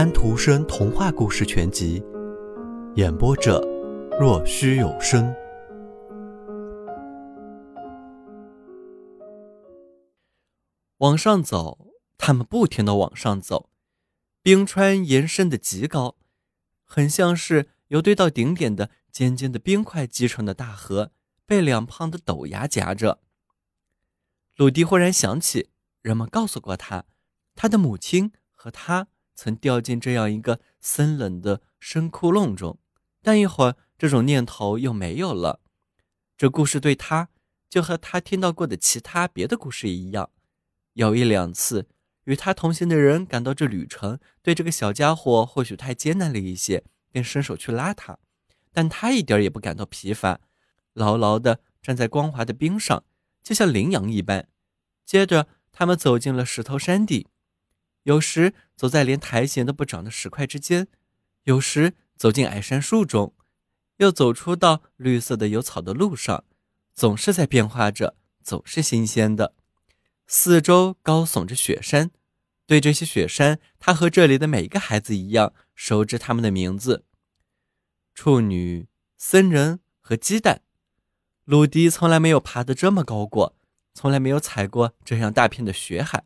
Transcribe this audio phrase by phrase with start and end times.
[0.00, 2.02] 安徒生童话故事全集，
[2.94, 3.60] 演播者：
[4.18, 5.30] 若虚有声。
[10.96, 13.68] 往上走，他们不停的往上走，
[14.42, 16.16] 冰川延伸的极高，
[16.86, 21.12] 很像是由堆到顶点的尖尖的冰块积成的大河，
[21.44, 23.20] 被两旁的陡崖夹着。
[24.56, 25.68] 鲁迪忽然想起，
[26.00, 27.04] 人们告诉过他，
[27.54, 29.08] 他的母亲和他
[29.40, 32.78] 曾掉进这样一个森冷的深窟窿中，
[33.22, 35.60] 但一会儿这种念头又没有了。
[36.36, 37.30] 这故事对他，
[37.70, 40.28] 就和他听到过的其他别的故事一样。
[40.92, 41.88] 有一两次，
[42.24, 48.18] 与他同行的人感到这旅程对这个小家伙或许太艰难了一些，便伸手去拉他，
[48.74, 50.40] 但他一点也不感到疲乏，
[50.92, 53.02] 牢牢地站在光滑的冰上，
[53.42, 54.46] 就像羚羊一般。
[55.06, 57.26] 接着，他们走进了石头山地，
[58.04, 60.88] 有时走在连苔藓都不长的石块之间，
[61.44, 63.34] 有时走进矮杉树中，
[63.98, 66.44] 又走出到绿色的有草的路上，
[66.94, 69.54] 总是在变化着，总是新鲜的。
[70.26, 72.10] 四周高耸着雪山，
[72.66, 77.04] 对这些雪山，他和这里的每一个孩子一样，熟知他们的名字：
[78.14, 80.62] 处女、僧人和鸡蛋。
[81.44, 83.56] 鲁迪从来没有爬得这么高过，
[83.92, 86.24] 从来没有踩过这样大片的雪海。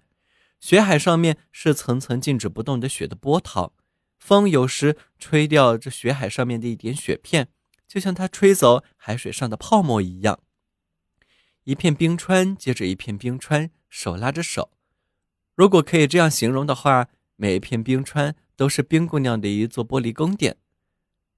[0.64, 3.74] 雪海上面是层层静止不动的雪的波涛，
[4.16, 7.48] 风有时吹掉这雪海上面的一点雪片，
[7.86, 10.40] 就像它吹走海水上的泡沫一样。
[11.64, 13.70] 一片冰川接着一片冰川。
[13.90, 14.70] 手拉着手，
[15.54, 20.56] 如果可以这样形容的话，每一片冰川都是冰姑娘的一座玻璃宫殿。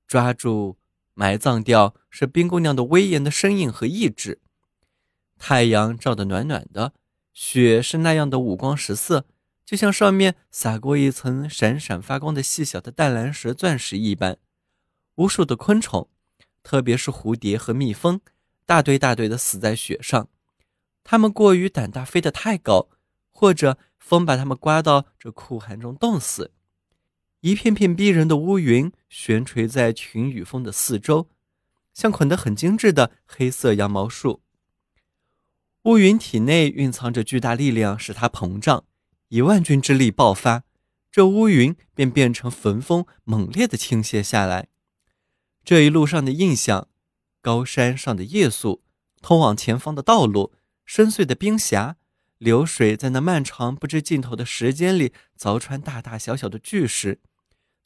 [0.07, 0.79] 抓住、
[1.15, 4.41] 埋葬掉是冰姑娘的威严的身影和意志。
[5.37, 6.95] 太阳照得暖暖的，
[7.37, 9.27] 雪是那样的五光十色，
[9.63, 14.39] 就像上面撒过一层闪闪发光的细小的淡蓝石钻石一般。
[15.17, 16.09] 无数的昆虫，
[16.63, 18.23] 特别是蝴蝶和蜜蜂，
[18.65, 20.31] 大堆大堆的死在雪上。
[21.05, 22.89] 它们过于胆大，飞得太高，
[23.31, 26.53] 或者风把它们刮到这酷寒中冻死。
[27.41, 31.29] 一片片逼人的乌云悬垂在群雨峰的四周，
[31.93, 34.41] 像捆得很精致的黑色羊毛束。
[35.87, 38.83] 乌云体内蕴藏着巨大力量，使它膨胀，
[39.29, 40.65] 以万钧之力爆发，
[41.13, 44.67] 这乌云便变成焚风，猛烈地倾泻下来。
[45.65, 46.89] 这一路上的印象，
[47.41, 48.83] 高山上的夜宿，
[49.23, 50.53] 通往前方的道路。
[50.85, 51.97] 深邃的冰峡，
[52.39, 57.21] 流水在那漫长不知尽头的时间里凿穿大大小小的巨石，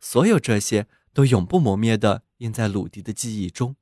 [0.01, 3.77] 所有这些都永不磨灭的印在鲁迪的记忆中。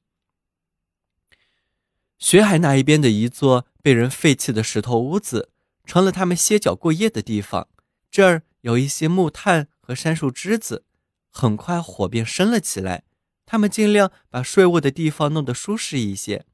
[2.19, 5.51] 雪海那一边的一座被人废弃的石头屋子，
[5.85, 7.69] 成了他们歇脚过夜的地方。
[8.11, 10.85] 这儿有一些木炭和杉树枝子，
[11.31, 13.05] 很快火便升了起来。
[13.47, 16.45] 他们尽量把睡卧的地方弄得舒适一些。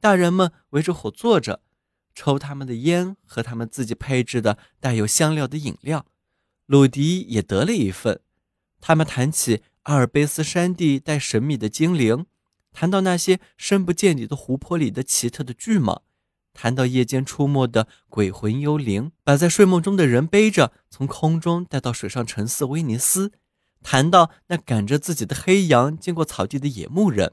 [0.00, 1.60] 大人们围着火坐着。
[2.14, 6.06] 抽他们的烟，和他们自己配制的带有香料的饮料。
[6.66, 8.20] 鲁迪也得了一份。
[8.80, 12.26] 他们谈起阿尔卑斯山地带神秘的精灵，
[12.74, 16.02] 谈到那些深不见底的湖泊里的奇特的巨蟒，
[16.52, 23.32] 谈到夜间出没的鬼魂幽灵，把在睡梦中的人背着从空中带到水上沉思威尼斯，
[23.82, 27.32] 谈到那赶着自己的黑羊经过草地的野牧人。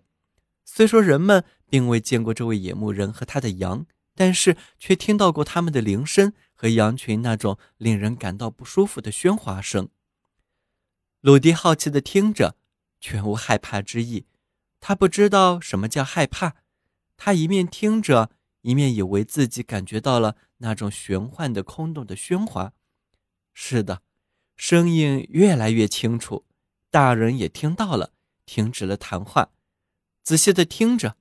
[0.63, 3.85] 虽说人们并未见过这位野牧人和他的羊。
[4.13, 9.87] 但是却听到过他们的铃声和羊群那种令人感到不舒服的喧哗声。
[11.21, 12.57] 鲁迪好奇地听着，
[12.99, 14.25] 全无害怕之意。
[14.81, 16.55] 他不知道什么叫害怕。
[17.15, 18.31] 他一面听着，
[18.61, 22.73] 一面以为自己感觉到了那种玄幻的空洞的喧哗。
[23.53, 24.01] 是的，
[24.55, 26.45] 声音越来越清楚，
[26.89, 28.11] 大人也听到了，
[28.45, 29.51] 停止了谈话，
[30.23, 31.15] 仔细的听着，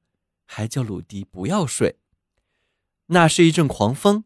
[0.46, 1.98] 还叫鲁迪不要睡。
[3.06, 4.24] 那是一阵狂风，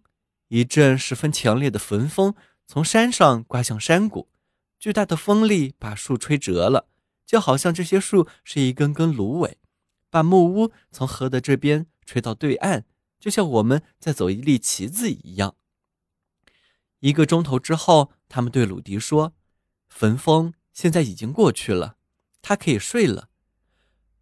[0.48, 2.34] 一阵十分强烈的焚风
[2.66, 4.28] 从山上刮向山谷，
[4.78, 6.86] 巨大的风力把树吹折了，
[7.34, 9.58] 就好像这些树是一根根芦苇，
[10.08, 12.84] 把木屋从河的这边吹到对岸，
[13.18, 15.56] 就像我们在走一粒棋子一样。
[17.00, 19.34] 一个钟头之后，他们对鲁迪说
[19.90, 21.96] ：“焚风现在已经过去了，
[22.40, 23.30] 他可以睡了。”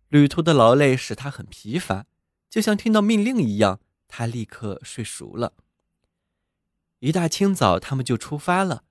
[0.08, 2.06] 旅途的劳累使他很疲乏，
[2.48, 3.80] 就像听到命令一样。
[4.08, 5.52] 他立刻睡熟了。
[7.00, 8.84] 一大清早，他们就出发了。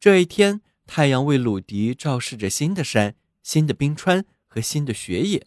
[0.00, 3.14] 这一天，太阳为鲁迪照射着新的山、
[3.48, 5.46] 新的冰川和新的雪野。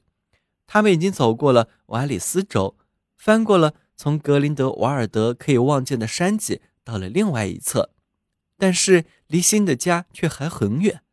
[0.66, 2.76] 他们已经走过了瓦里斯州，
[3.16, 7.92] 翻过了从格林德瓦尔德可以望见的山脊，到了另外一侧。
[8.58, 11.04] 但是，离新的家却还很远。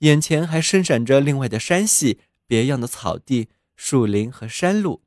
[0.00, 5.00] 眼前还伸展着另外的山系、别样的草地、树林和山路。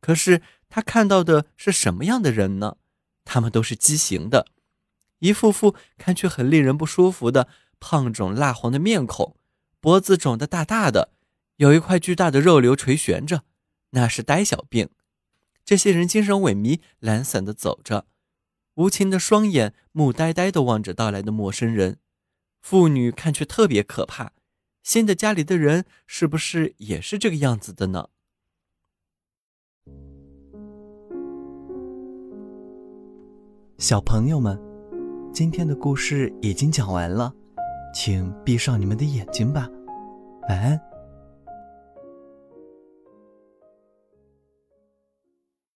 [0.00, 2.78] 可是他看到的是什么样的人呢？
[3.26, 4.46] 他们都是畸形的，
[5.18, 7.46] 一副副看去很令人不舒服的
[7.78, 9.35] 胖肿蜡黄的面孔，
[9.86, 11.12] 脖子肿得大大的，
[11.58, 13.44] 有一块巨大的肉瘤垂悬着，
[13.90, 14.88] 那是呆小病。
[15.64, 18.08] 这些人精神萎靡、懒散地走着，
[18.74, 21.98] 无情的双眼木呆呆地望着到来的陌生人。
[22.60, 24.32] 妇女看去特别可怕，
[24.82, 28.08] 新的家里的人是不是也是这个样子的呢？
[33.78, 34.60] 小朋友们，
[35.32, 37.32] 今天的故事已经讲完了，
[37.94, 39.70] 请闭上你们的眼睛吧，
[40.48, 40.95] 晚安。